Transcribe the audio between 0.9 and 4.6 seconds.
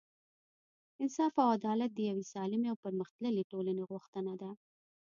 انصاف او عدالت د یوې سالمې او پرمختللې ټولنې غوښتنه ده.